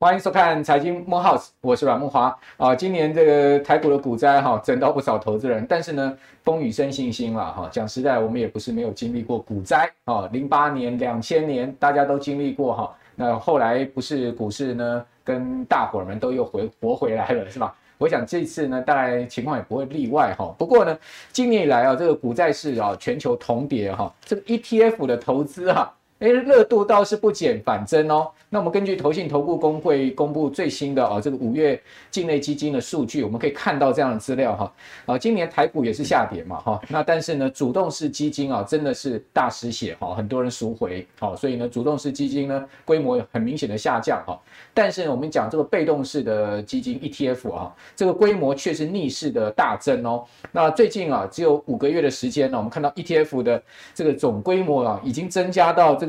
[0.00, 2.74] 欢迎收看财经慕 House，我是阮木华啊。
[2.74, 5.66] 今年这个台股的股灾哈，整到不少投资人。
[5.68, 7.68] 但是呢，风雨生信心了哈。
[7.70, 10.28] 讲实在，我们也不是没有经历过股灾啊。
[10.32, 12.94] 零八年、两千年，大家都经历过哈。
[13.16, 17.74] 那后来不是股市呢，跟大伙儿们都又回活回来了，是吧？
[17.98, 20.54] 我想这次呢，大概情况也不会例外哈。
[20.56, 20.98] 不过呢，
[21.32, 25.92] 今年以来啊，这个股债市啊，全球同跌哈，这个 ETF 的投资哈。
[26.18, 28.28] 哎，热度倒是不减反增哦。
[28.48, 34.72] 那我们根据投信投顾公会公布最新的啊，这个五月境内基金的数据，我们可以看到这样的资料哈。
[35.06, 36.80] 啊，今年台股也是下跌嘛哈。
[36.88, 41.06] 那但是呢，主动式基金啊，真的是大失血哈，很多人赎回。
[41.20, 44.36] 好，所以呢，主动式基金呢，规模很明显的下降哈。
[44.74, 50.24] 但是呢，我们讲这个被动式的基金 ETF 啊，这个规模却是逆势的大增哦。
[50.50, 53.62] 那最近啊，只有五个月的时间呢，我们看到 ETF 的
[53.94, 56.07] 这个总规模啊，已经增加到这。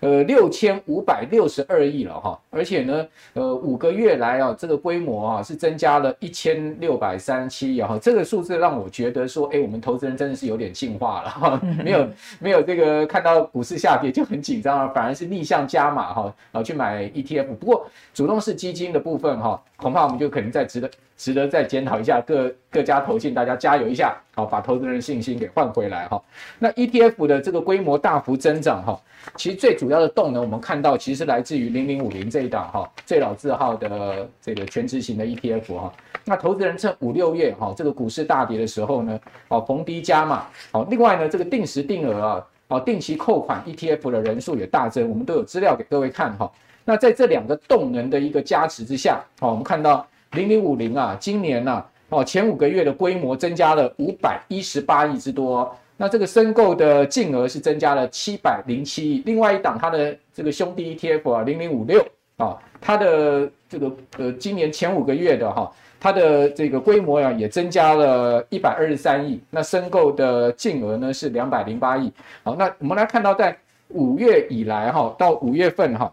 [0.00, 12.08] 呃，六千五百六十二亿了哈，而且呢，呃，五个月来啊，这个规模啊是增加了一千六百三十七亿哈，这个数字让我觉得说，哎，我们投资人真的是有点进化了哈， 没有
[12.40, 17.54] 没有这个看到股市下跌就很紧张了，反而是逆向加码哈，啊去买 ETF。
[17.54, 26.22] 不过主动式基金的部分哈，恐怕我们就可能再值得值得再检讨一下各各家投信，大家加油一下，把投资人信心给换回来哈。
[26.58, 29.00] 那 ETF 的这个规模大幅增长哈。
[29.36, 35.92] 其实最主要的动能，我们看到其实来自于零零五零这一档哈，最老字号的这个全值型的 ETF 哈。
[36.24, 40.46] 那投资人趁五六月哈这个股市大跌的时候呢，哦逢低加码。
[40.72, 46.50] 好，另外呢这个定时定额啊，哦定期扣款 ETF 的人数也大增，我们都有资料给各位看哈。
[46.86, 55.74] 那在这两个动能的一个加持之下，好，我们看到零零五零啊，今年呐，哦前五个月的规模增加了五百一十八亿之多。
[55.96, 62.02] 那这个申购的净额是增加了七百零七亿，另外一档它的这个兄弟 ETF 啊，零零五六
[62.38, 65.70] 啊，它的这个呃今年前五个月的哈，
[66.00, 72.10] 它的这个规模呀也增加了一百二十三亿，那申购的净额呢是两百零八亿。
[72.42, 73.54] 好，那我们来看到在
[73.88, 76.10] 五月以来哈，到五月份哈，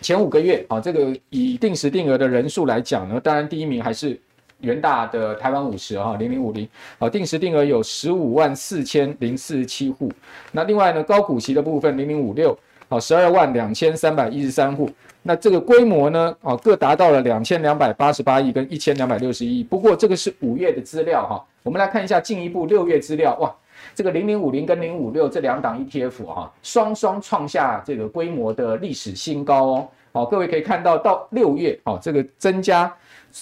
[0.00, 4.18] 前五个月啊，这个以定时定额的人数来讲呢，当然第一名还是。
[4.62, 6.66] 元大的台湾五十哈零零五零，
[6.98, 10.10] 啊，定时定额有十五万四千零四十七户。
[10.50, 12.56] 那另外呢，高股息的部分零零五六，
[12.88, 14.90] 啊，十二万两千三百一十三户。
[15.24, 19.62] 那这个规模呢，啊，各达到了两千两百八十八亿跟一千两百六十一亿。
[19.62, 23.36] 不过这个是五月的资料哈，我们来看一下进一步六月资料。
[23.38, 23.54] 哇，
[23.94, 29.88] 这个零零五零跟零五六这两档 ETF 哈，双双创下这个规模的历史新高哦。
[30.12, 32.92] 好，各位可以看到到六月，好，这个增加。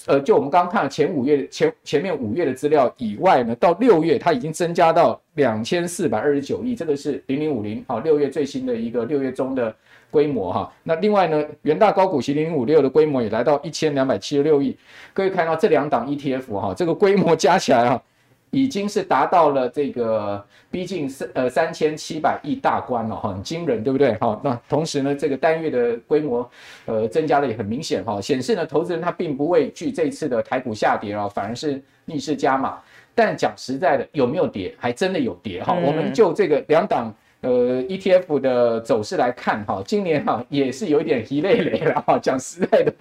[0.06, 9.74] 呃，就我们刚刚看了前五月前前面五月的资料以外呢，到六月它已经增加到两千四百二十九亿，这个是零零五零好，六月最新的一个六月中的
[10.10, 10.72] 规模哈。
[10.84, 14.76] 那另外呢，元大高股息零零五六的规模也来到一千两百七十六亿。
[15.12, 18.02] 各位看到这两档 ETF 哈，这个规模加起来哈。
[18.50, 24.16] 已经是达到了这个逼近三呃三千七百亿大关了哈，很惊人，对不对？
[24.20, 26.48] 好，那同时呢，这个单月的规模
[26.86, 32.78] 呃增加的也很明显哈，显示呢，投资人他并不畏惧这次的台股下跌啊，反而是逆势加码。
[33.14, 34.74] 但讲实在的，有没有跌？
[34.78, 35.74] 还真的有跌哈。
[35.74, 37.14] 我们就这个两档。
[37.40, 42.18] 呃，ETF 的走势来看，哈，今年哈也是有一点疲累累了哈。
[42.18, 42.92] 讲实在的，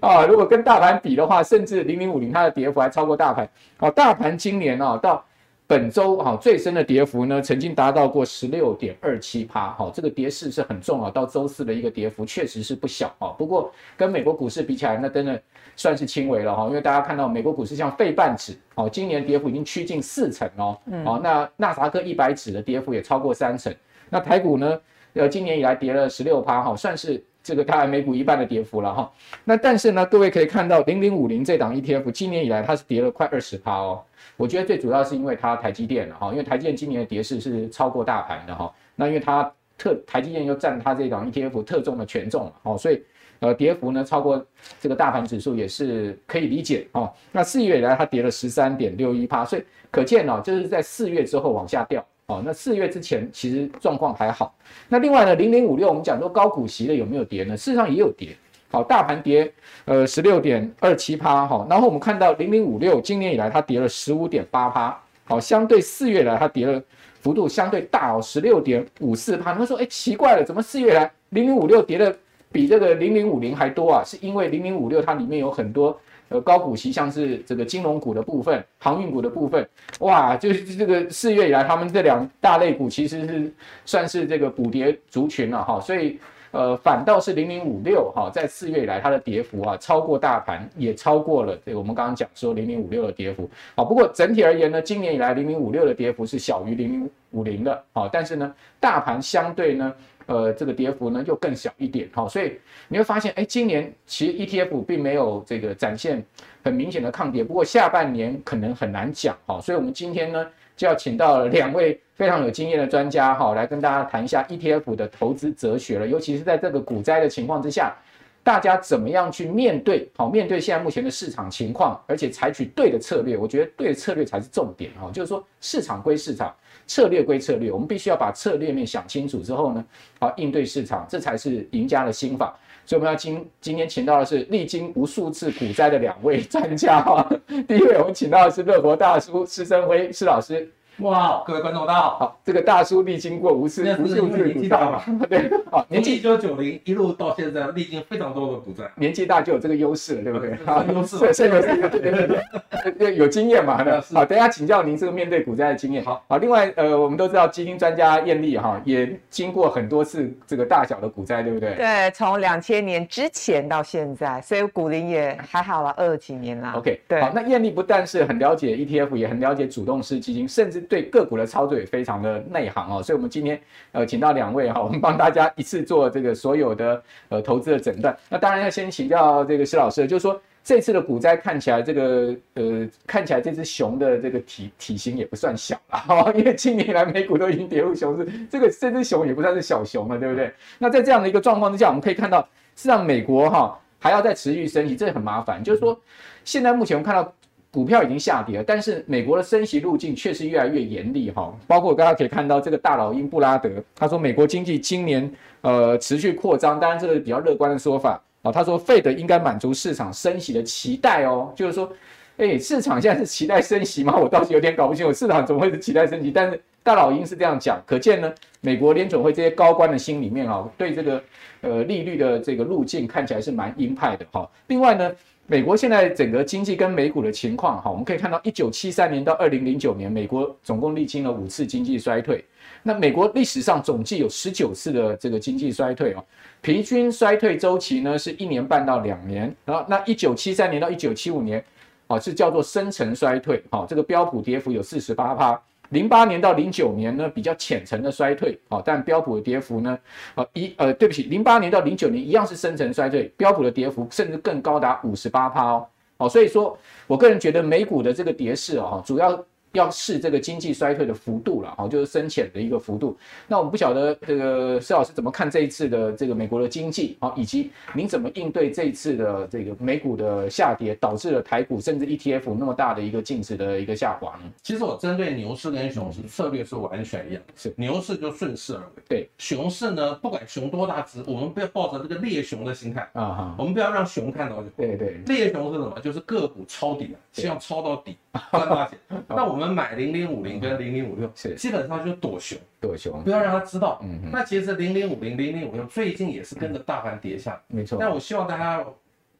[0.00, 3.48] 啊，如果跟大盘比的话，甚至零零五零它的跌幅还超过大盘。
[3.78, 5.24] 哦，大盘今年哦到。
[5.70, 11.08] 本周哈最深的跌幅呢，曾经达到过十六点二七趴，哈，这个跌势是很重啊。
[11.08, 13.28] 到周四的一个跌幅确实是不小啊。
[13.38, 15.40] 不过跟美国股市比起来，那真的
[15.76, 16.66] 算是轻微了哈。
[16.66, 20.76] 因为大家看到美国股市像费半指，哦，今年跌幅已经趋近四成哦。
[21.04, 23.72] 哦，那纳斯达克一百指的跌幅也超过三成。
[24.08, 24.80] 那台股呢，
[25.12, 27.24] 呃，今年以来跌了十六趴，哈，算是。
[27.42, 29.10] 这个大概美股一半的跌幅了哈，
[29.44, 34.02] 那但是呢，各位可以看到零零五零这档 ETF 今年以来它是跌了快二十趴哦。
[34.36, 38.72] 我觉得最主要是因为它台积电了哈，因为台积电今年的跌势是超过大盘的哈。
[38.94, 43.02] 那因为它特台积电又占它这档 ETF 特重的权重了哦，所以
[43.38, 44.44] 呃跌幅呢超过
[44.78, 47.10] 这个大盘指数也是可以理解哦。
[47.32, 52.04] 那四月以来它跌了十三点六一趴，所以可见哦，就是在四月之后往下掉。
[52.30, 54.54] 哦，那四月之前其实状况还好。
[54.88, 57.56] 那另外呢，零零五六我们讲说高股息的有没有跌呢？
[57.56, 58.28] 事实上也有跌。
[58.70, 59.52] 好，大盘跌
[59.84, 61.66] 呃十六点二七趴哈。
[61.68, 64.96] 然后我们看到零零五六今年以来它跌了十五点八趴。
[65.24, 66.80] 好，相对四月来它跌了
[67.20, 69.52] 幅度相对大哦，十六点五四趴。
[69.52, 72.16] 你会说，哎，奇怪了，怎么四月来零零五六跌的
[72.52, 74.02] 比这个零零五零还多啊？
[74.04, 75.98] 是因为零零五六它里面有很多
[76.30, 79.68] 呃高股息，像是这个金融股的部分、航运股的部分，
[79.98, 83.52] 哇，就是这个四月以来，他们这两大类股其实是
[83.84, 86.18] 算是这个补跌族群了哈，所以。
[86.52, 93.48] 呃，反倒是零零五六哈，在四月以来它的跌幅啊，超过大盘，也超过了这个我们刚刚讲说零零五六的跌幅。
[93.76, 97.80] 好，不过整体而言呢，今年以来零零五六的跌幅是小于零零五零的。
[97.92, 99.94] 好，但是呢，大盘相对呢，
[100.30, 102.08] 呃，这个跌幅呢又更小一点。
[102.14, 106.24] 哦，所以你会发现，哎，今年其实 ETF 并没有这个展现
[106.64, 109.36] 很明显的抗跌，不过下半年可能很难讲。
[109.46, 110.46] 哦，所以我们今天呢。
[110.76, 116.06] 就要请到两位非常有经验的专家哈，来跟大家谈一下 ETF 的投资哲学了。
[116.06, 117.94] 尤其是在这个股灾的情况之下，
[118.42, 120.08] 大家怎么样去面对？
[120.16, 123.36] 好，面对现在目前的市场情况，而且采取对的策略。
[123.36, 125.10] 我觉得对的策略才是重点哈。
[125.12, 126.54] 就是说，市场归市场，
[126.86, 129.84] 策略归策略，我们必须要把策略面想清楚之后呢，
[130.18, 132.58] 好，应对市场，这才是赢家的心法。
[132.86, 137.28] 所以我们要今今天请到的是历经无数次股灾的两位专家哈。
[137.68, 140.68] 第一位我们请到的是乐活大叔施升辉施老师。
[140.98, 142.18] 哇，各位观众大家好。
[142.18, 150.54] 好，这个大叔历经过无数无数次股灾嘛， 对，好， 年纪九九零一路到现在，历经非常多的股灾，年纪大就有这个优势了，对不对？
[150.66, 153.82] 好，优势，对，是优势，对对对对，有经验嘛，
[154.12, 156.04] 好，等一下请教您这个面对股灾的经验。
[156.04, 161.74] 好，好，另外呃，我们都知道基金专家艳丽哈，也经过很多次这个大小的股灾，对不对？
[161.76, 166.74] 对，从两千年之前到现在，所以股龄也还好了，二十几年啦。
[166.76, 171.78] OK，对，好，那艳丽不但是很了解 ETF，也很了解主动式基金，甚至对个股的操作。
[171.78, 173.58] 也，非常的内行哦，所以，我们今天
[173.92, 178.14] 呃，请到两位哈，我们帮大家一次做这个所有的呃投资的诊断。
[178.28, 190.52] 那当然要先请教这个施老师，就是说这次的股灾看起来这个呃，看起来这只熊的这个体体型也不算小了哈，因为今年来美股都已经跌入熊市，这个这只熊也不算是小熊了，对不对？
[190.78, 192.40] 那在这样的一个状况之下，我们可以看到，
[192.74, 195.62] 实际上美国哈还要再持续升息，这很麻烦。
[195.62, 195.98] 就是说，
[196.44, 197.32] 现在目前我们看到。
[197.72, 201.56] 股票已经下跌了，但是美国的升息路径确实越来越严厉哈。
[201.68, 205.30] 包括大家可以看到这个大老鹰布拉德，他说美国经济今年
[205.60, 208.50] 呃持续扩张，当然这个比较乐观的说法啊。
[208.50, 211.92] 他说费德应该满足市场升息的期待哦，就是说，
[212.38, 214.16] 哎，市场现在是期待升息吗？
[214.16, 216.32] 我倒是有点搞不清楚，市场怎么会是期待升息？
[216.32, 221.22] 但是大老鹰是这样讲，可见呢，美国联准会这些高官的心里面啊，对这个
[221.60, 224.50] 呃利率的这个路径看起来是蛮鹰派的哈。
[224.66, 225.12] 另外呢。
[225.50, 232.44] 美国现在整个经济跟美股的情况，哈，我们可以看到，一九七三年到二零零九年，美国总共历经了五次经济衰退。
[232.84, 236.24] 那美国历史上总计有十九次的这个经济衰退哦，
[236.60, 239.52] 平均衰退周期呢是一年半到两年。
[239.64, 241.64] 然后，那一九七三年到一九七五年，
[242.06, 245.60] 哦，是叫做深层衰退，哈，这个标普跌幅有四十八趴。
[245.90, 249.98] 零八年到零九年呢，比较浅层的衰退，啊，但标普的跌幅呢，
[250.34, 255.86] 呃一呃，对不起，零八年到零九年一样是深层衰退，标普的跌幅甚至更高达五十八趴哦，
[256.18, 256.76] 好，所以说
[257.06, 259.44] 我个人觉得美股的这个跌势哦，主要。
[259.72, 263.16] 要试这个经济衰退的幅度了，哦，就是深浅的一个幅度。
[263.46, 274.50] 那我们不晓得这个施老师怎么看这一次的这个美国的经济，哦，以及您怎么应对这一次的这个美股的下跌，导致了台股甚至 ETF 那么大的一个净值的一个下滑呢？
[274.60, 285.96] 其实我针对牛市跟熊市策略是完全一样，是牛市就顺势而为，对，熊市呢，不管熊多大只，我们不要抱着这个猎熊的心态啊哈，我们不要让熊看到就对对，猎熊是什么？
[286.00, 288.16] 就是个股抄底了，希望抄到底
[288.50, 288.98] 赚大钱。
[289.28, 289.59] 那我们。
[289.60, 294.00] 我们买零零五零跟零零五六，基本上就是躲熊，躲熊，不要让他知道。
[294.02, 294.30] 嗯嗯。
[294.32, 297.98] 那其实零零五零、零零五六最近也是跟着大盘跌下，没错。
[298.00, 298.82] 但我希望大家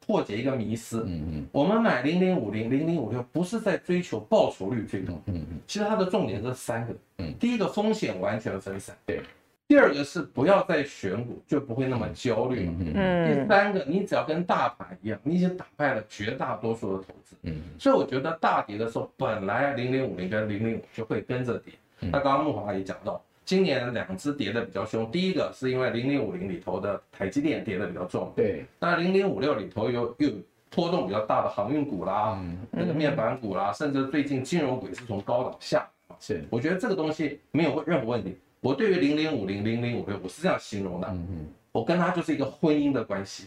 [0.05, 1.03] 破解一个迷思。
[1.07, 1.47] 嗯嗯。
[1.51, 5.13] 我们买零零五零、零零五六不是在追求报酬率最高。
[5.25, 5.59] 嗯嗯。
[5.65, 6.93] 其实它的重点是三个。
[7.17, 7.33] 嗯。
[7.39, 8.95] 第一个风险完全分散。
[9.07, 9.21] 对。
[9.71, 12.69] 第二个是不要再选股，就不会那么焦虑。
[12.93, 17.37] 嗯，第三个，你只要跟大盘一样，你已经打败了绝大多数的投资。
[17.43, 21.71] 嗯，所以我觉得大跌的时候，本来零零五零跟零零五就会跟着跌。
[22.01, 25.09] 那刚刚木华也讲到，今年两只跌的比较凶。
[25.09, 28.33] 第一个是因为零零五零里头的台积电跌的比较重。
[28.35, 28.65] 对。
[28.77, 30.31] 那零零五六里头有又
[30.69, 32.37] 波动比较大的航运股啦，
[32.71, 35.87] 那个面板股啦，甚至最近金融股也是从高档下。
[36.19, 36.43] 是。
[36.49, 38.37] 我觉得这个东西没有任何问题。
[38.61, 43.43] 我对于零零五零零零五六，我是这样形容的，嗯嗯，我跟他就是一个婚姻的关系，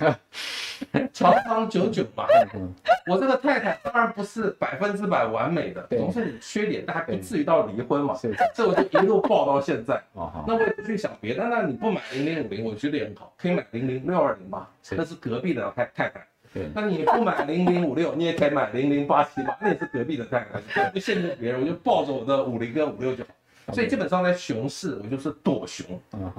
[1.12, 2.26] 长长久久嘛。
[3.06, 8.12] 我这个太太当然不是百分之百完美的，总是有缺点，但还不至于到离婚嘛。
[8.12, 10.02] 所以我就一路抱到现在。
[10.49, 16.26] 那我也不去想别的，那你不买零零五零，我觉得也很好，可以买零零六二零嘛，那是隔壁的太太太。
[16.75, 23.30] 那你不买零零五六，你也可以买零零八七八，那也是隔壁的太太，不限制别人，我就抱着我的五零跟五六就好。
[23.73, 25.87] 所以基本上在熊市，我就是躲熊，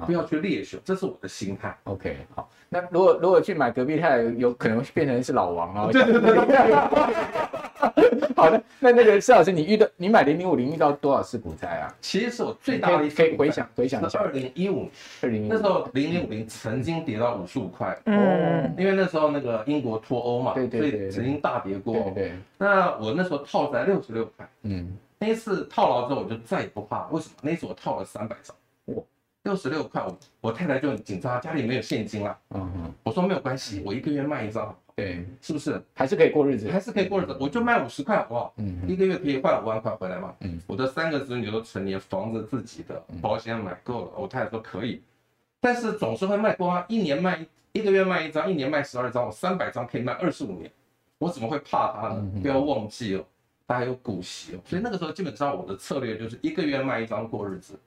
[0.06, 1.76] 不要去猎熊，这是我的心态。
[1.84, 5.90] OK，好，那如果如果去买隔壁太太，有可能变成是老王 哦。
[5.92, 6.76] 对对对。
[8.34, 11.94] 好的，那那个施老师，你遇到你买零零五零遇到多少次股灾啊？
[12.00, 13.16] 其实是我最大的一次。
[13.16, 14.88] 可以回想回想一下，二零一五，
[15.22, 21.94] 二零那时候零零五零曾经跌到五十五块，嗯，因为那时候那个英国脱欧嘛，对对对，曾经大跌过。
[21.94, 22.32] 对对。
[22.58, 24.96] 那我那时候套在六十六块，嗯。
[25.18, 27.06] 那一次套牢之后，我就再也不怕。
[27.08, 27.34] 为什么？
[27.42, 28.54] 那一次我套了三百张，
[28.94, 29.02] 哇，
[29.44, 32.38] 六十六块，我我太太就很紧张，家里没有现金了。
[32.50, 35.80] 嗯哼，我说没有关系，我一个月卖一张，对，是不是？
[35.94, 37.36] 还是可以过日子，还是可以过日子。
[37.40, 38.54] 我就卖五十块，好不好？
[38.58, 40.34] 嗯，一个月可以换五万块回来嘛。
[40.40, 45.02] 嗯，我的三个子女都成年，房子自己的，保险买够了，我太太说可以。
[45.60, 50.70] 但是总是会卖光啊，一年卖一个月卖一张，一年卖十二张，我三百张可以卖二十五年，
[51.18, 52.40] 我怎么会怕它呢？
[52.42, 53.24] 不要忘记了。
[53.66, 57.78] 它还有股息哦，所以那个时候基本上我的策略就是一个月卖一张过日子，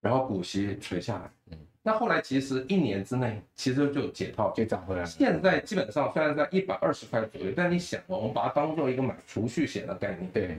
[0.00, 1.30] 然后股息存下来。
[1.50, 5.06] 嗯，那后来其实一年之内其实就解套，就涨回来了。
[5.06, 10.30] 现在基本上虽然在一百二十块左右，但你想哦，我们把它当做一个买储蓄险的概念。
[10.32, 10.58] 对，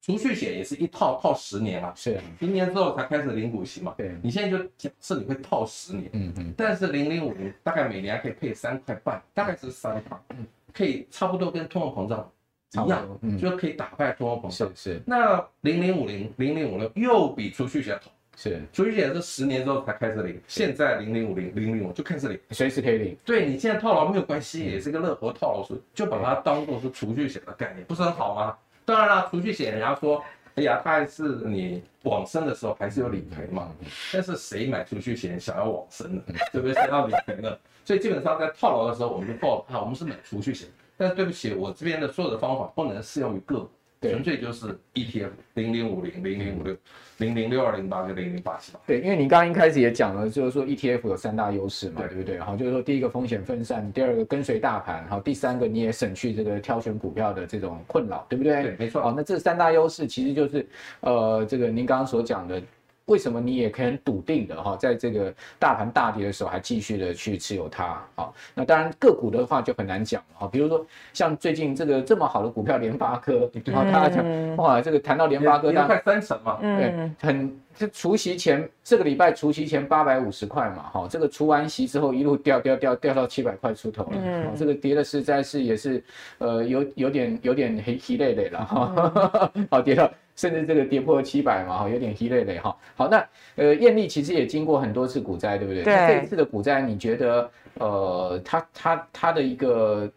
[0.00, 1.92] 储蓄险也是一套套十年啊。
[1.94, 2.18] 是。
[2.38, 3.94] 明年之后才开始领股息嘛。
[3.98, 4.16] 对。
[4.22, 6.08] 你现在就假设你会套十年。
[6.14, 6.54] 嗯嗯。
[6.56, 12.30] 但是零零五零大概每年还可以配三块半，大概是三块，嗯，可以差不多跟通货膨胀。
[12.72, 14.68] 一样，嗯，就可以打败通货膨胀。
[14.74, 15.02] 是是。
[15.06, 18.10] 那零零五零零零五六又比储蓄险好。
[18.36, 18.60] 是。
[18.72, 23.16] 储蓄险是十年之后才开始领，现在零零五零零零五就开始领，随时可以领。
[23.24, 28.56] 对，你现在套牢没有关系，也是一个乐活套牢数，就把它当做是储蓄险的概念，不是很好吗？
[28.84, 30.24] 当然了，储蓄险人家说，
[30.54, 33.70] 哎呀，它还是你往生的时候还是有理赔嘛。
[34.12, 36.22] 但是谁买储蓄险想要往生呢？
[36.50, 36.74] 对不对？
[36.74, 37.54] 想要理赔呢？
[37.84, 40.68] 所以基本上在套牢的时候，我们就报它，我们是买储蓄险。
[41.02, 43.68] 但对不起，我这边的所有的方法不能适用于个股，
[44.00, 46.76] 纯粹就是 ETF 零零五零零零五六
[47.18, 48.80] 零零六二零八跟零零八七八。
[48.86, 52.38] 对，因为你刚刚一开始也讲了，就是说 ETF 有三大优势嘛，对，对不对？
[52.38, 58.62] 好，就是说第一个风险分散，第二个跟随大盘，好，第三个你也省去这个挑选股票的这种困扰，对不对？
[58.62, 59.02] 对，没错。
[59.02, 60.66] 好，那这三大优势其实就是
[61.00, 62.62] 呃，这个您刚刚所讲的。
[63.06, 68.00] 为什么你也可以很笃定的哈，在这个大盘大跌的时候还继续的去持有它？
[68.14, 70.48] 啊，那当然个股的话就很难讲了哈。
[70.50, 86.02] 比如说像最近这个这么好的股票联发科，然后他讲哇，这个谈到联发科，大概三成嘛，对，很就除夕前这个礼拜除夕前八百五十块嘛，哈，这个除完息之后一路掉掉掉掉到七百块出头了，嗯，这个跌的实在是也是
[86.38, 90.10] 呃有有点有点黑黑累累了哈， 好跌到。
[90.34, 92.74] 甚至这个跌破七百嘛，哈，有点黑累累哈。
[92.96, 93.22] 好，那
[93.54, 95.84] 呃，艳丽其实也经过很多次股灾，对不对？
[95.84, 95.94] 对。
[95.94, 100.10] 那这一次的股灾，你觉得呃，它它它的一个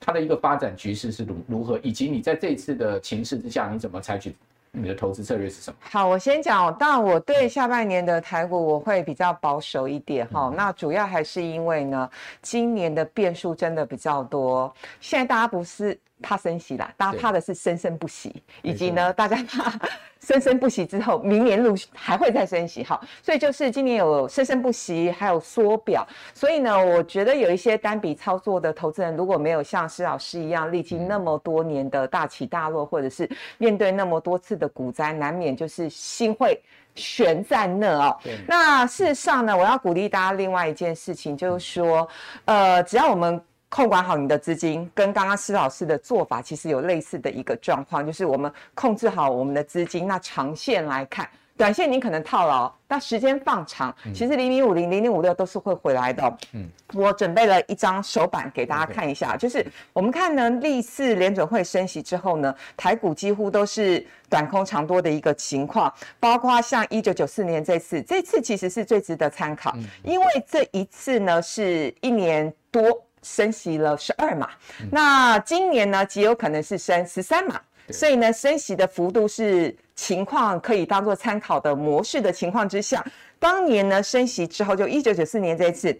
[0.00, 1.78] 它的一个发展局势是如如何？
[1.82, 4.34] 以及你在这一次的情势之下，你怎么采取
[4.72, 5.76] 你的投资策略是什么？
[5.80, 6.72] 好，我先讲。
[6.78, 10.48] 当然，我对下半年的台股我会比较保守一点哈。
[10.48, 12.08] 嗯、那主要还是因为呢，
[12.42, 14.72] 今年的变数真的比较多。
[15.00, 15.98] 现在大家不是。
[16.22, 19.72] 怕升息啦，大家怕的是生生不息，以及呢， 大家怕
[20.20, 36.60] 生生不息之后，明年陆续还会再升息，好，所以就是今年有生生不息，还有缩表，所以呢，我觉得有一些单笔操作的投资人，如果没有像施老师一样历经那么多年的大起大落，或者是面对那么多次的股灾，难免就是心会
[36.94, 38.18] 悬在那哦。
[38.46, 42.06] 那事实上呢，我要鼓励大家另外一件事情，就是说，
[42.44, 43.42] 呃，只要我们。
[43.70, 50.08] 控管好你的资金，跟刚刚施老师的做法其实有类似的一个状况，就是我们控制好我们的资金。
[50.08, 56.36] 那长线来看，短线你可能套牢，但时间放长，其实零零五零、零零五六都是会回来的。
[56.52, 69.72] 嗯，我准备了一张手板给大家看一下，就是我们看呢，历次联准会升息之后呢，台股几乎都是短空长多的一个情况，包括像一九九四年这次，这次其实是最值得参考，
[70.02, 72.82] 因为这一次呢是一年多。
[73.22, 74.48] 升息了十二码，
[74.80, 77.60] 嗯、那今年呢极有可能是升十三码，
[77.90, 83.04] 所以呢升息的幅度是情况可以当做参考的模式的情况之下，
[83.38, 85.94] 当年呢升息之后就一九九四年这一次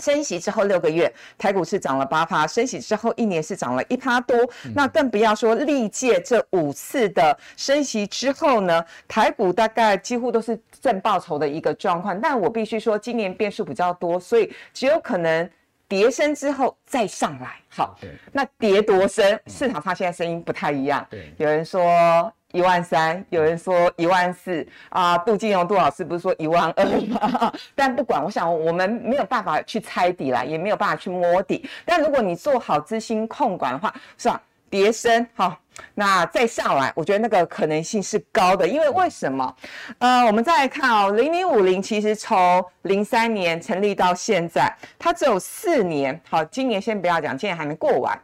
[0.00, 15.48] 升息之后六个月，台股是涨了八趴，升息之后一年是涨了一趴多，嗯、那更不要说历届这五次的升息之后呢，台股大概几乎都是正报酬的一个状况，但我必须说今年变数比较多，所以只有可能。
[15.88, 17.98] 跌深之后再上来，好，
[18.32, 19.40] 那跌多深？
[19.46, 25.16] 市场上现在声音不太一样，对，有人说一万三，有人说一万四啊。
[25.18, 27.52] 杜金荣杜老师不是说一万二吗？
[27.74, 31.68] 但不管，我想我们没有办法去猜底啦，也没有办法去摸底。
[31.84, 34.40] 但如果你做好资金控管的话，是吧？
[34.70, 35.58] 跌深，好，
[35.94, 39.54] 那再上来，我觉得那个可能性是高的，因为为什么？
[39.98, 46.20] 呃，我们再来看哦，零零五零其实从零三年成立到现在，它只有四年。
[46.28, 48.18] 好，今年先不要讲，今年还没过完。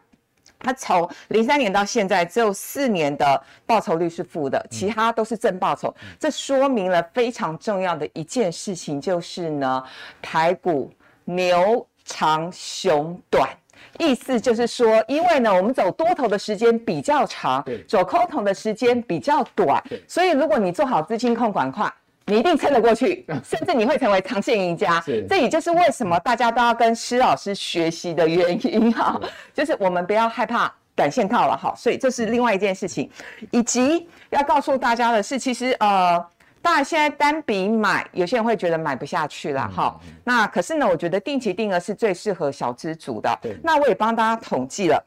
[0.59, 5.95] 它从零三年到现在只有四年的报酬率是负的，其他都是正报酬。
[6.19, 9.85] 这说明了非常重要的一件事情，就是呢，
[10.23, 10.91] 台股
[11.25, 13.51] 牛长熊短，
[13.99, 21.93] 意思就是说，因为呢，我们走多头的时间比较长，走空头的时间比较短，所以如果你做好资金控管块。
[22.27, 24.99] 你一定撑得过去， 甚至你会成为长线赢家。
[25.29, 29.21] 这也就是为什么大家都要跟施老师学习的原因 哈，
[29.53, 31.75] 就是我们不要害怕短线套了哈。
[31.77, 33.11] 所以这是另外一件事情，
[33.51, 36.19] 以及要告诉大家的是，其实呃，
[36.65, 40.01] 当然现在单笔买，有些人会觉得买不下去了哈。
[40.25, 43.39] 那可是呢，我觉得定期定额是最适合小资族的。
[43.43, 45.05] 对，那我也帮大家统计了。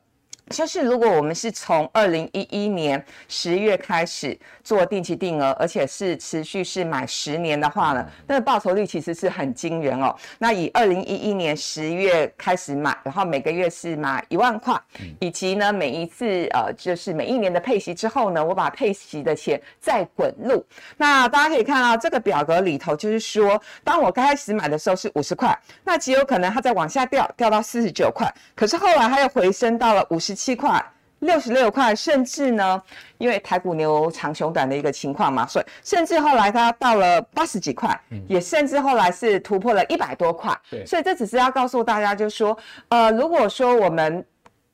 [0.50, 10.16] 就是如果我们是从二零一一年十月开始做定期定额，而且是持续是买十年的话呢，那个报酬率其实是很惊人哦。
[10.38, 14.74] 那以二零一一年十月开始买，然后每个月是买一万块，
[15.20, 20.66] 以及呢每一次呃就是每一年的配息之后呢，我把配息的钱再滚入。
[20.96, 30.37] 那大家可以看到这个表格里头，就是说当我刚开始买的时候是五十块，那极有可能它再往下掉，掉到四十九块，可是后来它又回升到了五十。
[30.38, 30.84] 七块、
[31.20, 32.82] 六十六块，甚至呢，
[33.18, 40.56] 因为台股牛长熊短的一个情况嘛，所以甚至后来它到了八十几块，嗯，也甚至后来是突破了一百多块。
[40.70, 42.56] 对，所以这只是要告诉大家，就是说，
[42.90, 44.24] 呃，如果说我们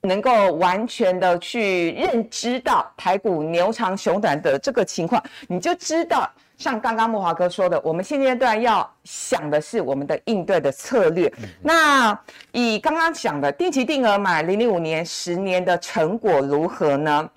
[0.01, 6.29] 能够完全的去认知到台股牛长熊短的这个情况，你就知道。
[6.57, 11.31] 像刚刚木华哥说的，我们现阶段要想的是我们的应对的策略。
[11.41, 12.19] 嗯、那
[12.51, 17.29] 以刚刚讲的定期定额买零零五年十年的成果如何呢？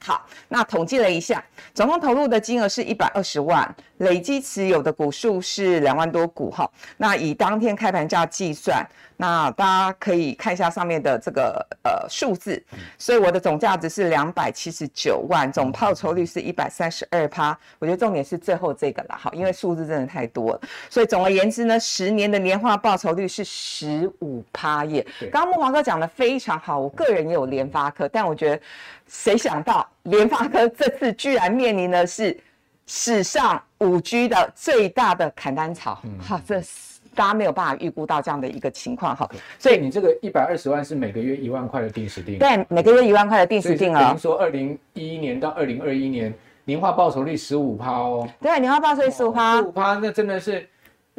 [0.00, 6.70] 好，那统计了一下，总共投入的金额是一百二十万，累积持有的股数是两万多股哈。
[6.96, 8.86] 那以当天开盘价计算。
[9.20, 12.62] 那大家可以看一下上面的这个呃数字，
[12.96, 17.58] 所以我的总价值是两百七十九万，总报酬率是一百三十二趴。
[17.80, 20.60] 我觉得重点是最后这个了，好，因为数字真的太多了。
[20.88, 25.04] 所以总而言之呢，十年的年化报酬率是十五趴耶。
[25.32, 28.62] 刚刚木华哥讲的非常好，我个人也有联发科，但我觉得
[29.08, 32.38] 谁想到联发科这次居然面临的是
[32.88, 36.88] 史上五 G 的最大的砍单潮，好，这是。
[37.14, 43.98] 大家没有办法预估到这样的一个情况哈，所以你这个一百二十万是每个月一万块的定时定额，对，每个月一万块的定时定额。
[43.98, 46.32] 等于说二零一一年到二零二一年
[46.64, 50.68] 年化报酬率十五趴哦，对，年化报酬率十五趴，十五趴那真的是。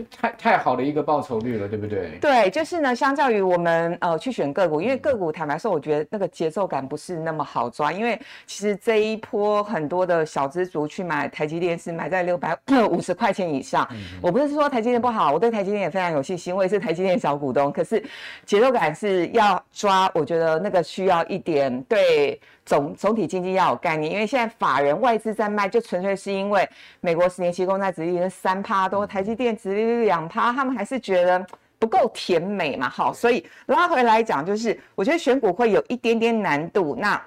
[0.09, 2.17] 太太好的一个报酬率了，对不对？
[2.21, 7.91] 对，就是呢，相较于我们呃去选个股，因为个股坦白说，我觉得那个节奏感不是那么好抓。
[7.91, 12.57] 因为其实这一波很多的小资族去买台积电是买在六百
[12.89, 13.87] 五十块钱以上。
[13.91, 17.71] 嗯、我不是说台积电不好，我对台积电也非常有信心，我也是台积电小股东。
[17.71, 18.03] 可是
[18.45, 22.39] 节奏感是要抓，我觉得那个需要一点对。
[22.65, 26.69] 总总体经济要有概念，因为现在法人外资在卖，就纯粹是因为
[27.01, 31.45] 美国十年期公债殖利率三趴多，台积电殖利率两趴，他们还是觉得
[31.77, 36.95] 不够甜美嘛，好，所以拉回来讲，就是我觉得选股会有一点点难度。
[36.99, 37.21] 那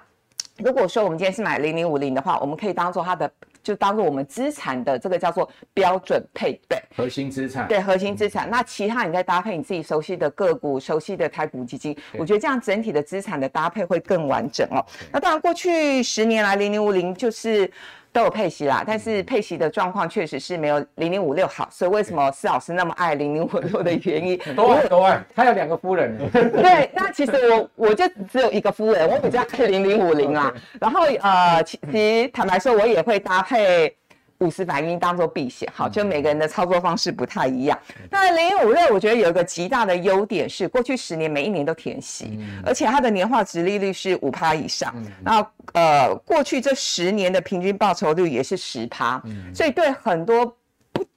[0.58, 3.30] 如果说我们今天是买零零五零的话，我们可以当做它的。
[3.62, 8.50] 就当做我们资产的这个叫做标准配备，核心资产，对核心资产。
[8.50, 14.84] 那其他你再搭配你自己熟悉的个股、熟悉的台股基金，我觉得这样整体的资产的搭配会更完整哦。
[15.12, 17.70] 那当然，过去十年来零零五零就是。
[18.12, 26.16] 都有配息啦，但是配息的状况确实是没有零零五六好，所以为什么施老师那么爱零零五六的原因， 都爱都爱，他有两个夫人。
[26.30, 30.52] 对，那其实我我就只有一个夫人，我比较爱零零五零啦。
[30.78, 33.96] 然后呃，其实坦白说，我也会搭配。
[34.42, 37.78] 五十反应当做避险，好，就每个人的操作方式不太一样。
[38.10, 44.92] 那零零五六，我觉得有一个极大的优点是，过去十年每一年都填息，而且它的年化值利率是五趴以上。
[45.24, 49.22] 然后呃，过去这十年的平均报酬率也是十趴，
[49.54, 50.56] 所以对很多。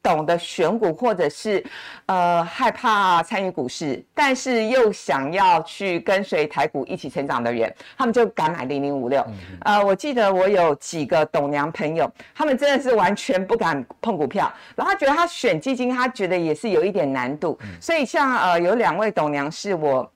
[0.06, 1.66] 懂得选股，或者是，
[2.06, 9.26] 呃，害怕参与股市，但是又想要去跟随台股一起成长的人，他们就敢买零零五六。
[9.62, 17.58] 呃，我记得我有几个董娘朋友，他们真的是完全不敢碰股票，然后他觉得他选基金，他觉得也是有一点难度。
[17.82, 20.08] 所以像呃，有两位董娘是我。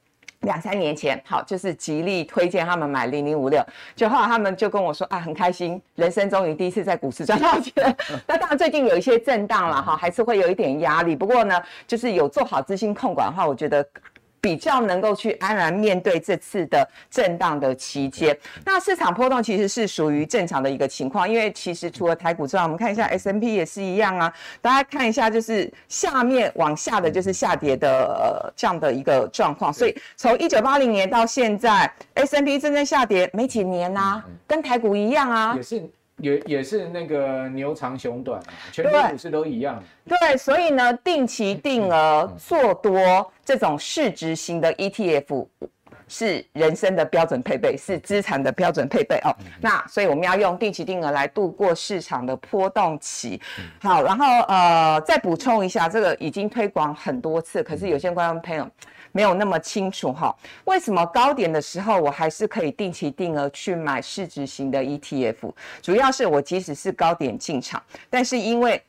[0.41, 3.61] 两三年前，好，就是极力推荐他们买零零五六，
[3.95, 7.73] 就后来他们就跟我说，啊，很开心，人生终于第一次在股市赚到钱。
[8.25, 11.15] 那当然最近有一些震荡了哈，还是会有一点压力。
[11.15, 13.85] 不过呢，就是有做好资金控管的话，我觉得
[14.41, 18.37] 比较能够去安然面对这次的震荡的期间。
[18.65, 24.33] 那市场波动其实是属于正常的一个情况，因为其实除了台股之外，我们看一下 S&P 也是一样啊。
[24.61, 29.71] 大家看一下，就是下面往下的就是下跌的呃这样的一个状况。
[29.71, 35.53] 所以从一九八零年到现在，S&P 真正下跌没几年啊，跟台股一样啊。
[35.55, 35.89] 也是。
[36.19, 39.83] 也也是那个牛长熊短，全球股市都一样。
[40.05, 45.47] 对，所以呢，定期定额做多这种市值型的 ETF
[46.07, 49.35] 是人生的标准配备，是资产的标准配备哦。
[49.61, 53.39] 那所以我们要用定期定额来度过市场的波动期。
[53.81, 58.67] 好，然后呃，再补充一下，这个已经推广很多次，可是有些观众朋友。
[59.11, 65.51] 没有那么清楚哈，为什么高点的时候我还是可以定期定额去买市值型的 ETF？
[65.81, 68.81] 主要是我即使是高点进场，但是因为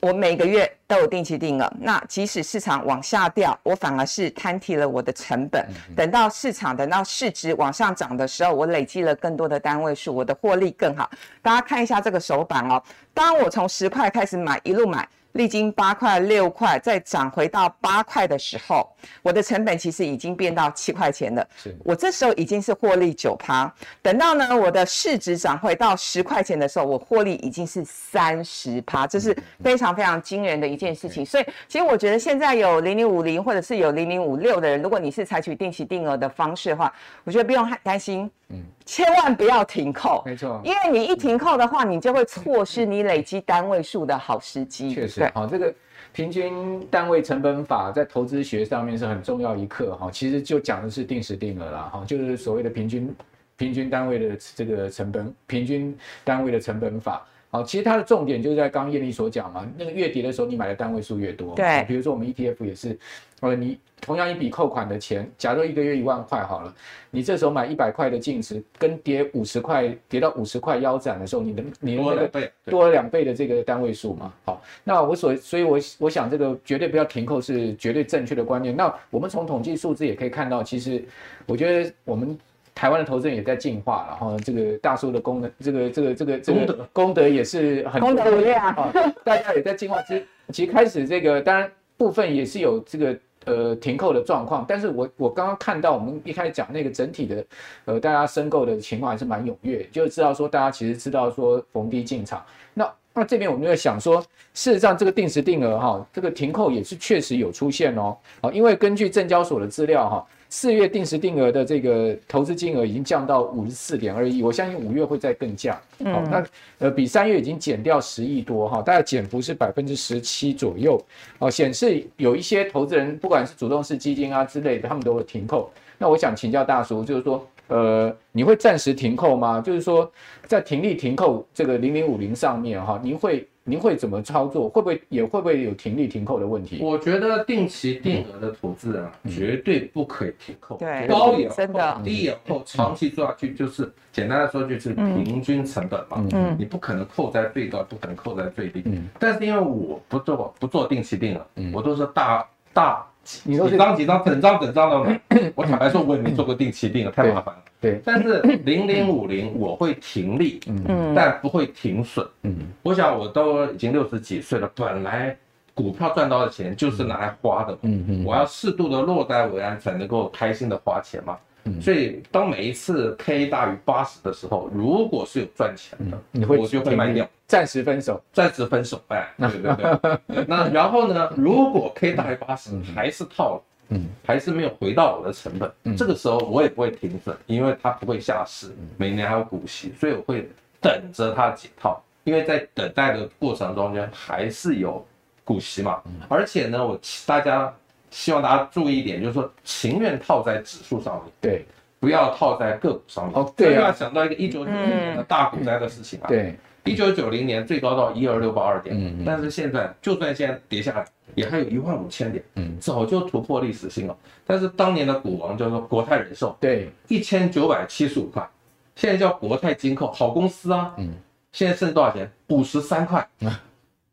[0.00, 5.66] 我每个月都有定期定额，那即使市场往下掉，我反而是摊提了我的成本。
[5.94, 11.10] 等到市场等到市值往上涨的时候，我累积了更多的单位数，我的获利更好。
[11.42, 15.06] 大家看一下这个手板哦，当我从十块开始买，一路买。
[15.34, 18.88] 历经八块、六块，再涨回到八块的时候，
[19.22, 21.46] 我的成本其实已经变到七块钱了。
[21.56, 23.72] 是我这时候已经是获利九趴。
[24.00, 31.26] 等到呢，我的市值涨回到十块钱的时候，我获利已经是三十趴，这是非常非常惊人的一件事情。
[31.26, 36.92] 所以，其实我觉得现在有零零五零或者是有零零五六的人，如果你是采取定期定额的方式的话，
[37.24, 38.30] 我觉得不用太担心。
[38.50, 44.92] 嗯，千万不要停扣，没错，因为你一停扣的话，你就会错失你累积单位数的好时机。
[44.92, 45.74] 确实，好，这个
[46.12, 50.10] 平均单位成本法在投资学上面是很重要一课哈。
[50.10, 53.14] 其实就讲的是定时定额啦，哈，就是所谓的平均
[53.56, 57.26] 平均单位的这个成本，平均单位的成本法。
[57.54, 61.54] 好，其实它的重点就是在刚刚燕俐所讲嘛，那个越跌的时候，你买的单位数越多。
[61.54, 62.98] 对，比如说我们 ETF 也是，
[63.38, 66.74] 呃，你同样一笔扣款的钱，假如一个月一万块好了，
[67.12, 74.32] 你这时候买一百块的净值，跟跌五十块，跌到五十块腰斩的时候，你的你的那个多了两倍的这个单位数嘛。
[74.44, 78.74] 好，那我所所以我，我我想这个绝对不要停扣是绝对正确的观念。
[78.74, 81.04] 那我们从统计数字也可以看到，其实
[81.46, 82.36] 我觉得我们。
[82.74, 90.02] 台湾的投资人也在进化，然后这个大叔的功能，这个这个这个这个功德功德也是很功德无量啊，大家也在进化。
[90.02, 97.44] 其实其实开始这个当然部分也是有这个呃停扣的状况，但是我我刚刚看到我们一开始讲那个整体的
[97.84, 102.44] 呃大家申购的情况还是蛮踊跃，就知道说大家其实知道说逢低进场。
[102.74, 104.20] 那那这边我们就在想说，
[104.52, 110.26] 事实上这个定时定额哈，这个停扣也是确实有出现哦，啊，因为根据证交所的资料哈。
[110.56, 115.76] 四月定时定额的这个投资金额已经降到五十四点二亿，我相信五月会再更降。
[115.98, 116.46] 嗯，那
[116.78, 120.96] 呃比三月已经减掉十亿多哈，大概减幅是百分之十七左右。
[121.40, 125.68] 哦，显示有一些投资人，不管是主动式基金啊之类的，他们都会停扣。
[125.98, 129.60] 那我想请教大叔，就是说，呃，你会暂时停扣吗？
[129.60, 130.08] 就是说，
[130.46, 133.44] 在停利停扣这个零零五零上面哈，您会？
[133.66, 134.68] 您会怎么操作？
[134.68, 136.78] 会不会也会不会有停利停扣的问题？
[136.82, 140.76] 我觉得定期定额的投资啊，嗯、绝对不可以停扣。
[140.76, 146.22] 对，高也扣，低也扣，长期做下去就是、嗯、简单的说就是平均成本嘛。
[146.32, 148.82] 嗯，你不可能扣在最高，不可能扣在最低。
[148.84, 153.06] 嗯，但是因为我不做不做定期定额，嗯、我都是大大。
[153.44, 155.20] 你说几张几张整张整张的买，
[155.56, 157.62] 我坦白说，我也没做过定期定额，太麻烦了。
[157.84, 162.26] 对，但是零零五零我会停利，嗯，但不会停损。
[162.42, 165.36] 嗯，我想我都已经六十几岁了，本来
[165.74, 171.36] 股票赚到的钱就是拿来花的，嗯嗯，我要适度的落袋为安，才能够开心的花钱嘛。
[171.64, 171.80] 嗯。
[171.80, 180.44] 所以当每一次 K 大于八十的时候，如果是有赚钱的，你会我就会卖掉，暂时分手，暂时分手，哎，对对对。
[180.48, 190.48] 那然后呢，如果 K 大于八十还是套，嗯，还是没有回到我的成本，这个时候我也不会停损，因为它不会下市，每年还有股息，所以我会
[190.80, 195.04] 等着它解套，因为在等待的过程中间还是有
[195.44, 197.72] 股息嘛，而且呢，我大家。
[198.10, 201.64] 希望大家注意一点，就是说，情愿套在指数上面，对，
[201.98, 203.34] 不要套在个股上面。
[203.34, 214.16] 哦，对啊，想到一个一九九零年的大股灾的事情啊，对，一九九零年最高到一二六八二点，嗯，但是现在就算现在跌下来，也还有一万五千点，嗯，早就突破历史新了。
[214.46, 218.46] 但是当年的股王叫做国泰人寿，对，一千九百七十五块，
[218.94, 221.14] 现在叫国泰金控，好公司啊，嗯，
[221.52, 222.30] 现在剩多少钱？
[222.48, 223.26] 五十三块。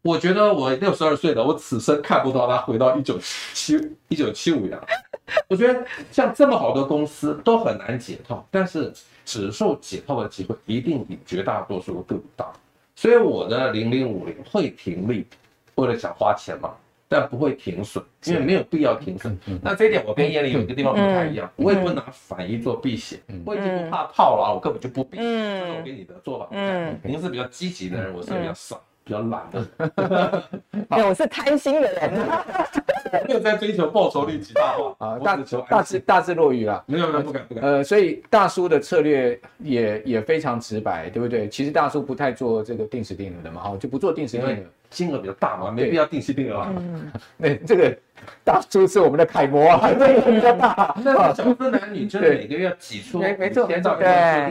[0.04, 3.20] 我觉得我六十二岁了，我此生看不到它回到一九
[3.54, 4.84] 七一九七五年了。
[5.48, 8.92] 我觉得像这么好的公司都很难解套，但是
[9.26, 12.52] 指数解套的机会一定比绝大多数的个股大。
[13.02, 15.26] 所以我的零零五零会停利，
[15.74, 16.72] 为了想花钱嘛。
[17.14, 19.38] 但不会停损，因为没有必要停损。
[19.62, 25.18] 那这一点我跟燕玲有一个地方不太一样，我也不拿反一做避险，我已经不怕套了，我根本就不避。
[25.18, 26.48] 这是我跟你的做法。
[26.52, 28.82] 嗯，您是比较积极的人，我是比较少。
[29.04, 29.66] 比较懒的，
[30.90, 32.12] 对，我是贪心的人，
[33.28, 35.38] 没有在追求报酬率极大化啊，大
[35.68, 37.64] 大智大智若愚了，没有，不敢不敢。
[37.64, 41.50] 呃，所以大叔的策略也也非常直白，对不对？
[41.50, 44.56] 其实大叔不太做这个定时定额的嘛，哈，就不做定时定额，
[44.91, 46.71] 金额比较大嘛，没必要定时定额啊。
[46.77, 47.97] 嗯，那这个。
[48.43, 50.95] 大叔是我们的楷模啊，对，比较大。
[51.04, 53.82] 那小资男女就是每个月要挤出，没没错，对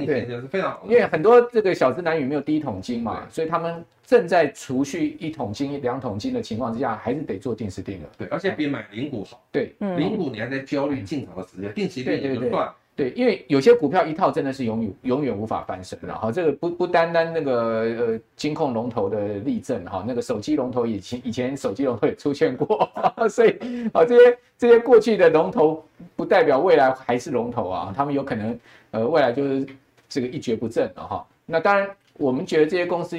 [0.04, 0.82] 对，是非常好。
[0.88, 8.06] 因为很多这个小资男女没有第一桶金嘛，所以他们正在储蓄一桶金、两桶金的情况之下，还是得做定时定额。
[8.18, 9.40] 对，而且比买零股好。
[9.52, 12.68] 对，零股你还在焦虑进场的时间，定时定额就算。
[13.00, 22.86] 对，因为有些股票一套真的是永远永远无法翻身的哈，这个不不单单那个呃金控龙头的例证哈，那个手机龙头以前以前手机龙头也出现过，
[23.26, 23.52] 所以
[23.94, 25.82] 啊这些这些过去的龙头
[26.14, 28.60] 不代表未来还是龙头啊，他们有可能
[28.90, 29.66] 呃未来就是
[30.06, 31.26] 这个一蹶不振了哈。
[31.46, 33.16] 那当然我们觉得这些公司。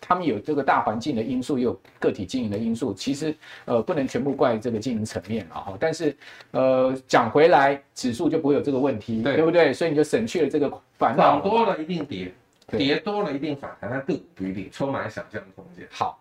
[0.00, 2.94] 他们有这个大环境的因素，也有个体经营的因素。
[2.94, 3.34] 其实，
[3.66, 5.76] 呃，不能全部怪这个经营层面了哈。
[5.78, 6.16] 但是，
[6.52, 9.72] 呃，讲回来，指数就不会有这个问题，对，对不对？
[9.72, 11.40] 所以你就省去了这个烦恼。
[11.40, 12.32] 涨多了一定跌，
[12.66, 15.86] 跌多了一定反弹，它个股不一定，充满想象空间。
[15.90, 16.18] 好。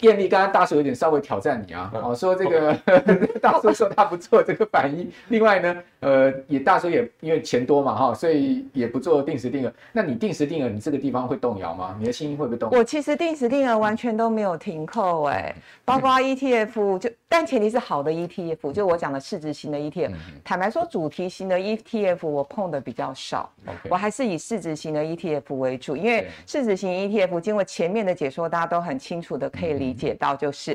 [0.00, 2.74] 燕俐刚刚大叔有点稍微挑战你啊，哦，说这个
[3.40, 9.72] 大叔说他不做这个反应，另外呢，呃，也大叔也因为钱多嘛哈，所以也不做定时定额。
[9.92, 11.96] 那你定时定额，你这个地方会动摇吗？
[11.98, 12.78] 你的心会不会动摇？
[12.78, 20.12] 我其实定时定额完全都没有停扣哎、欸，包括 ETF 就，但前提是好的 ETF，就我讲的市值型的 ETF。
[20.42, 23.48] 坦白说，主题型的 ETF 我碰的比较少，
[23.88, 30.00] 我还是以市值型的 ETF 为主，因为市值型 ETF 经过前面的解说，大家都很清楚的可以理。
[30.00, 30.74] 解到就是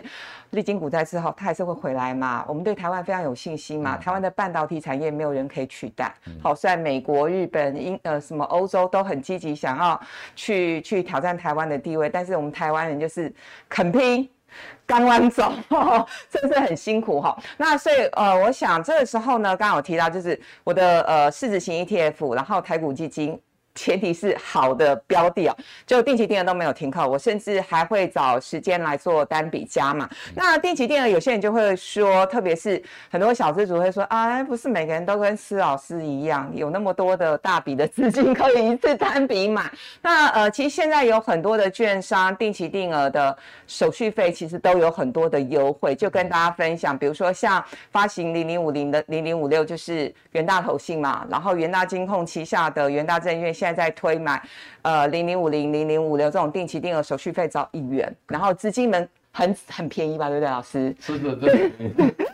[0.52, 2.46] 历经股灾之后，它还是会回来嘛。
[2.48, 3.98] 我们对台湾非常有信心嘛。
[3.98, 6.14] 台湾的半导体产业没有人可以取代。
[6.44, 10.00] 好，虽然美国、日本、英呃什么欧洲都很积极想要
[10.36, 13.34] 去去挑战台湾的地位，但是我们台湾人就是
[13.68, 14.30] 肯拼、
[14.86, 15.52] 刚完走，
[16.30, 17.36] 真是很辛苦哈。
[17.58, 23.40] 那所以呃，我想这个时候呢，刚刚有提到就是我的呃市值型 ETF，然后台股基金。
[23.76, 30.10] 前提是好的标的哦，就定期定额都没有停扣，我甚至还会找时间来做单笔加嘛。
[30.34, 39.70] 那定期定额有些人就会说，特别是很多小资主会说，啊，不是每个人都跟施老师一样，有那么多的大笔的资金可以一次单笔买。
[40.02, 54.40] 那呃，其实现在有很多的券商定期定额的手续费其实都有很多的优惠，就跟大家分享，比如说像发行零零五零的零零五六就是元大投信嘛，然后元大金控旗下的元大证券现在在推买，
[54.84, 60.96] 呃，零零五零、零零五六这种定期定额手续费只要一元，然后资金门很很便宜吧，对不对，老师？
[61.00, 61.72] 是的，对。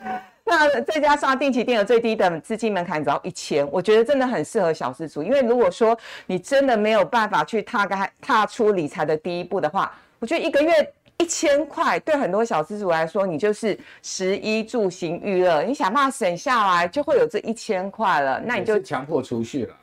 [0.44, 9.90] 那再加上定期定额最低的资金门槛只要一千，我觉得真的很适合小资族，因为如果说你真的没有办法去踏开踏出理财的第一步的话，
[10.20, 10.72] 我觉得一个月。
[11.22, 18.42] 一千块对很多小资族来说，你就是食衣住行娱乐，你想办法省下来，就会有这一千块了。
[18.44, 19.76] 那你就强迫储蓄了。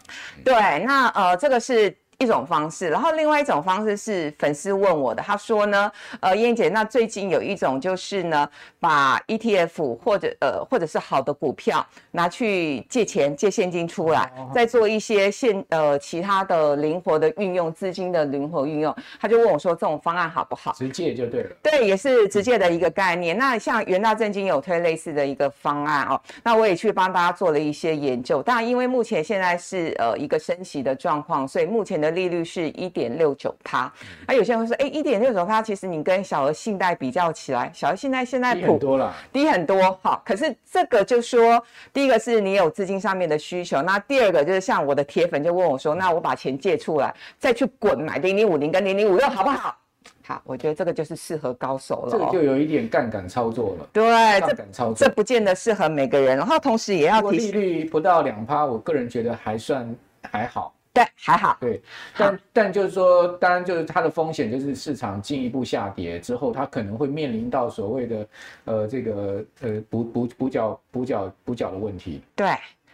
[0.44, 1.94] 对，那呃，这个是。
[2.18, 8.50] 一种方式，然后另外一种方式是粉丝问我的，他说呢，呃，燕姐，那最近有一种就是呢，
[8.81, 20.72] 把 ETF 或者呃或者是好的股票拿去借钱借现金出来，哦、再做一些现呃其他的灵活的运用资金的灵活运用，他就问我说，这种方案好不好？
[20.72, 21.50] 直接就对了。
[21.62, 23.38] 对，也是直接的一个概念。
[23.38, 28.42] 那像元大证金有推类似的一个方案哦，那我也去帮大家做了一些研究。
[28.42, 32.08] 当然，因为目前现在是呃一个升息的状况，所以目前的。
[32.11, 33.92] 利率是一点六九趴，
[34.27, 39.99] 那有些人会说，哎，一点六九趴，其实你跟小额信贷比较起来，小额信贷现在低很多了，低很多。
[40.03, 49.77] 好，可是这个就说，第一个是你有资金上面的需求，那第二个就是像我的铁粉就问我说，那我把钱借出来，再去滚买零零五零跟零零五六，好不好？
[50.25, 53.88] 好，我觉得这个就是适合高手了，这个就有一点杠杆操作了。
[53.94, 56.37] 对，杠杆操作，这不见得适合每个人。
[56.37, 59.94] 然后同时也要提，利率不到两趴，我个人觉得还算
[60.31, 60.75] 还好。
[60.92, 61.57] 对，还好。
[61.61, 61.81] 对，
[62.16, 68.29] 但但就是说，当然就是它的风险，就是市场进一步下跌之后，它可能会面临到所谓的
[68.64, 72.22] 呃这个呃补补补缴补缴补缴的问题。
[72.35, 72.48] 对，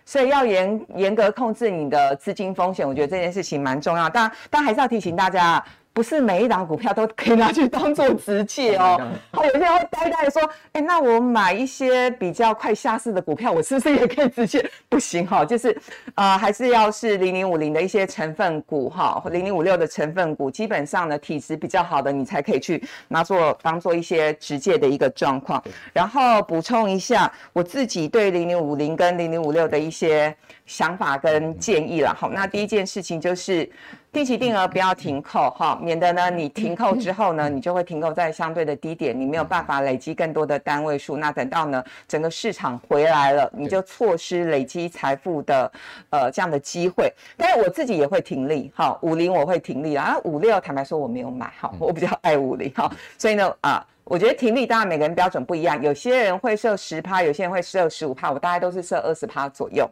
[0.04, 4.09] 所以要严严格控制你的资金风险，我觉得这件事情蛮重要。
[4.11, 5.64] 当然，但还是要提醒大家。
[5.94, 9.00] 不是每一档股票都可以拿去当做直借哦。
[9.30, 14.68] 好，有些人会呆呆的说，哎，那我买一些比较快下市的股票，我是不是也可以直接？
[14.88, 15.80] 不行哈， 就是
[16.16, 25.62] 呃，还是要是零零五零的一些成分股哈，零零五六的成分股，基本上呢，体质比较好的，你才可以去拿做当做一些直借的一个状况。
[25.92, 30.35] 然后补充一下，我自己对零零五零跟零零五六的一些
[30.66, 32.12] 想法跟建议了。
[32.12, 33.70] 好，那第一件事情就是。
[34.14, 41.16] 定期定额不要停扣哈，免得呢你停扣之后呢，你就会停扣在相对的低点，你没有办法累积更多的单位数。
[41.16, 45.70] 那等到呢整个市场回来了，你就错失累积财富的
[46.11, 47.12] 呃这样的机会。
[47.37, 59.90] 但是我自己也会停利哈，五零我会停利啊，五六坦白说我没有买哈，我比较爱五零哈，所以呢啊，我觉得停利当然每个人标准不一样，有些人会设十趴，有些人会设十五趴，我大概都是设二十趴左右。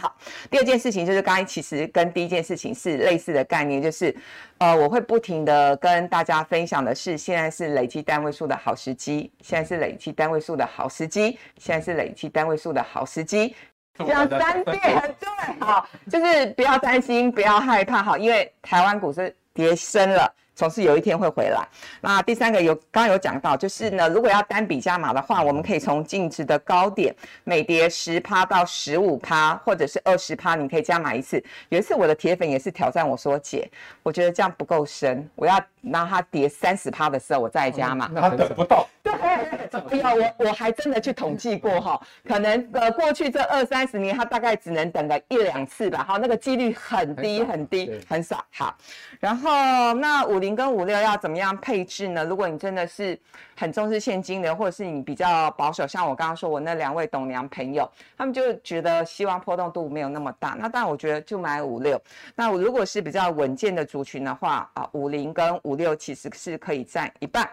[0.00, 0.16] 好，
[0.50, 4.14] 第二件事情就是刚才其实跟第一件事情是类似的概念，就是，
[4.58, 13.54] 呃，我会不停的跟大家分享的是，现在是累积单位数的好时机，现在是累积单位数的好时机，现在是累积单位数的好时机，
[13.98, 14.80] 这样三遍
[15.20, 20.34] 对，好，就是不要担心，不要害怕，好，因为台湾股市跌深了。
[20.60, 21.66] 总是有一天会回来。
[22.02, 31.42] 那第三个有刚刚有讲到，就是呢，如果要单笔加码的话，我们可以从净值的高点每跌十趴到十五趴，或者是二十趴，你可以加码一次。
[31.70, 33.66] 有一次我的铁粉也是挑战我说，姐，
[34.02, 38.08] 我觉得这样不够深，我要让它跌三十趴的时候我在家嘛。
[38.12, 38.86] 那等不到。
[39.02, 48.44] 对，哎呀我我还真的去统计过哈，可能呃过去这二三十年，它大概只能等个一两次吧，哈，那个几率很低很低很少。
[48.52, 48.76] 好，
[49.18, 50.50] 然后那五零。
[50.60, 52.22] 跟五六要怎么样配置呢？
[52.22, 53.18] 如果你真的是
[53.56, 60.54] 很重视现金流，或者是你比较保守，像我刚刚说我那两位董娘朋友，他们就觉得希望波动度没有那么大。
[60.58, 61.98] 那当然，我觉得就买五六。
[62.34, 67.48] 那我如果是比较稳健的族群的话啊，五零跟五五六其实是可以占一半。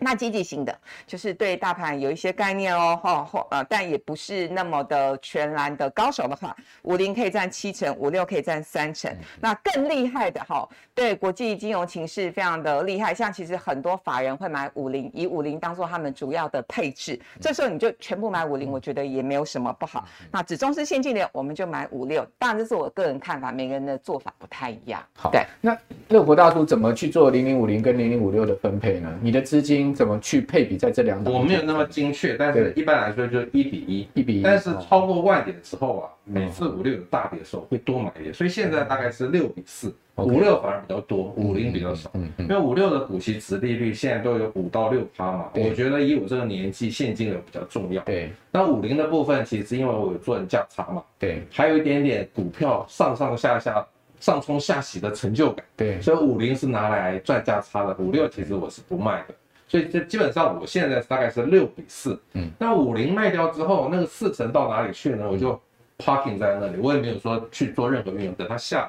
[0.00, 0.76] 那积极型的
[1.06, 9.14] 就是对大盘有一些概念哦，哈或呃，但也不是那么的全然的高手的话，五零可以占七成，五六可以占三成。
[9.40, 20.04] 那更厉害的哈，对国际金融情势非常的厉害，像其实很多法人会买五零，以五零当做他们主要的配置，这时候你就全部买五零，我觉得也没有什么不好。
[20.32, 22.26] 那只重视现金流，我们就买五六。
[22.36, 25.00] 当然这是我个人看法，每个人的做法不太一样。
[25.16, 25.76] 好，对，那
[26.08, 29.16] 乐活大叔怎么去做零零五零跟零零五六的分配呢？
[29.22, 29.93] 你的资金。
[29.94, 31.32] 怎么去配比在这两档？
[31.32, 34.42] 我没有那么精确，但是一般来说就是一比一，一比一。
[34.42, 42.10] 但是超过万点之后啊，每次五六有大跌的时候会多买一点，所以现在大概是六比四，五六反而比较多，五零比较少。
[42.14, 42.46] 嗯嗯。
[42.46, 48.02] 因为五六的股息殖利率现在都有五到六趴嘛，我觉得以我这个年纪，现金流比较重要。
[48.02, 48.32] 对。
[48.50, 53.86] 那五零的部分其实因为我有做价差嘛，对，还有一点点股票上上下下。
[54.20, 59.34] 上冲下洗的成就感，对，所以五零是拿来赚价差的，五六其实我是不卖的，
[59.74, 65.28] 所以这基本上我现在大概是六比四，嗯，那五零卖掉之后，那个四成到哪里去呢？
[65.28, 65.60] 我就
[65.98, 68.88] parking 在那里，我也没有说去做任何运用，等它下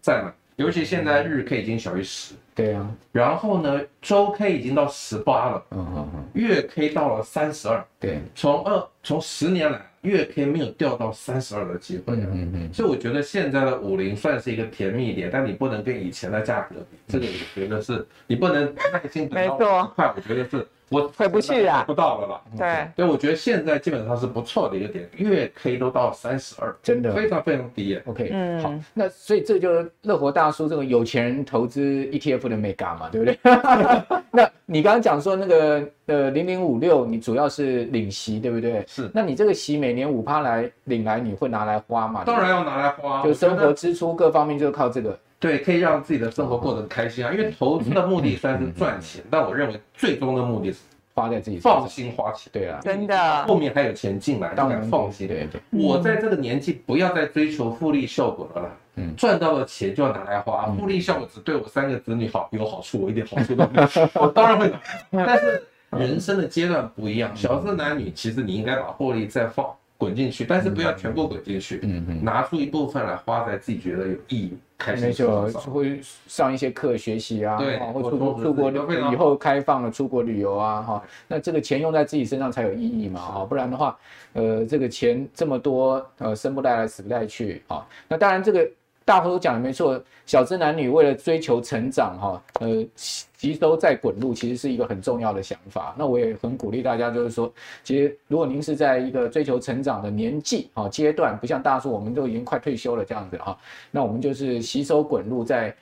[0.00, 0.32] 再买。
[0.54, 9.80] 尤其现在日 K 已经小于十，对啊，然后呢，周 K 已经到十八了，嗯嗯嗯，月 K 到了三十二，对，从二从十年来。
[10.02, 20.66] 月 K 没有掉到三十二的机会，嗯嗯，所以我觉得现在的五零算是一个甜蜜点，但你不能跟以前的价格比，这个我觉得是你不能耐心等到快，我觉得是。
[20.88, 22.42] 我回不去啊，不到了吧？
[22.58, 28.02] 对，所以我觉得现在基本上是不错的一个点，月 K 都到三十二，真的非常非常低耶。
[28.06, 33.38] OK，嗯，好，那所以这就是乐活大叔这个有钱人投资 ETF 的美感嘛，对不对？
[34.32, 38.84] 那你刚刚讲说那个呃零零五六，你主要是领息，对不对？
[38.92, 39.08] 是。
[39.14, 42.24] 那你这个息每年五趴来领来，你会拿来花吗？
[42.26, 45.16] 当然要拿来花，就生活支出各方面就是靠这个。
[45.38, 47.32] 对，可以让自己的生活过得开心啊。
[47.32, 50.80] 因为投资的目的虽然是赚钱，但我认为最终的目的是
[51.14, 52.50] 花在自己放心花钱。
[52.52, 55.28] 对啊，真的，后面还有钱进来，当然放心。
[55.28, 58.68] 对对，我在这个年纪不要再追求复利效果了啦。
[58.96, 63.88] 嗯，赚到了钱就要拿来花，复利效果只对我三个子女好有好处，我一点好处都没有。
[64.20, 64.68] 我当然会
[65.10, 69.66] 拿，但是人生的阶段不一样，小资男女其实你应该把获利再放
[69.98, 74.56] 滚进去，但是不要全部滚进去，嗯嗯，拿出一部分来花在自己觉得有意义。
[74.98, 78.70] 没错，会上一些课学习啊，对，或出国出国
[79.12, 83.94] 以后开放了出国旅游啊，哈，那这个钱用在自己身上才有意义嘛，哈，不然的话，
[84.32, 88.66] 呃，这个钱这么多，呃，生不带来死不带去，哈，那当然这个
[89.04, 95.94] 大伙都讲的没错，小资男女为了追求成长，哈，呃，吸收再滚入，其实是一个很重要的想法。
[95.98, 103.58] 那我也很鼓励大家，就是说，其实如果您是在一个追求成长的年纪啊阶段，不像大叔，我们都已经快退休了这样子哈，
[103.90, 105.74] 那我们就是吸收滚入在。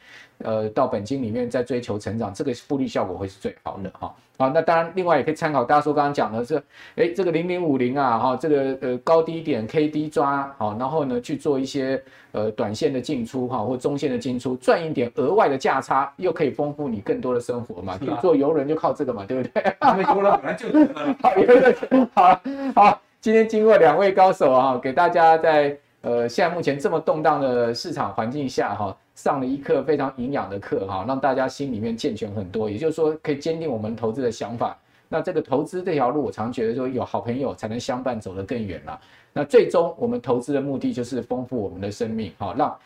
[0.45, 4.15] 呃，到本金里面再追求成长，这个复利效果会是最好的哈。
[4.39, 6.63] 好，那当然，另外也可以参考大叔刚刚讲的是，
[6.95, 17.99] 哎，这个零零五零啊，哈，这个呃高低点 K D 抓好，然后呢去做一些呃短线的进出哈，或中线的进出，赚一点额外的价差，又可以丰富你更多的生活嘛。
[17.99, 19.77] 比如做游轮就靠这个嘛，对不对？
[19.91, 20.89] 因为游轮本来就是
[21.21, 22.09] 好游轮。
[22.15, 22.41] 好，
[22.77, 28.97] 好，今天经过两位高手啊，给大家在呃现在目前这么动荡的市场环境下哈。
[29.15, 34.79] 上了一课非常营养的课哈，让大家心里面健全很多，也就是说可以坚定我们投资的想法。
[35.09, 39.01] 那这个投资这条路，我常觉得说有好朋友才能相伴走得更远了。
[39.33, 42.79] 那最终我们投资的目的就是丰富我们的生命哈，让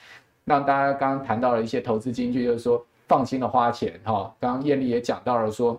[0.46, 4.34] 让大家刚刚谈到了一些投资金句，就是说放心的花钱哈。
[4.40, 5.78] 刚刚艳丽也讲到了说，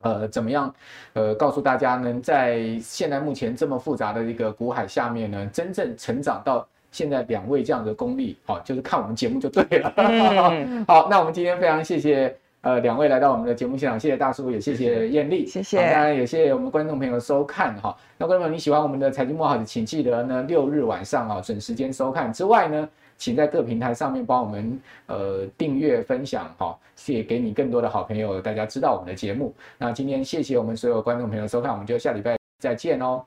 [0.00, 0.74] 呃，怎么样
[1.12, 6.66] 呃告诉大家能在现在目前这么复杂的一个股海下面呢，真正成长到。
[6.90, 9.92] 现在两位这样的功力，好，就是看我们节目就对了。
[9.98, 17.94] 嗯、 好，那我们今天非常谢谢呃两位来到我们的节目现场，谢谢大叔，也谢谢艳丽，谢谢，当然也谢谢我们观众朋友的收看哈。
[18.16, 22.88] 那观众朋友你喜欢我们的财经慕 House，请记得呢六日晚上啊准时间收看之外呢，
[23.18, 29.54] 请在各平台上面帮我们呃订阅分享哈，也给你更多的好朋友，大家知道我们的节目。
[29.76, 33.22] 那今天谢谢我们所有观众朋友收看，我们就下礼拜再见哦，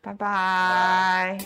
[0.00, 1.38] 拜拜。